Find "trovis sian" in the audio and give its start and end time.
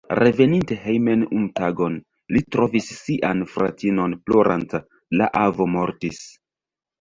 2.55-3.45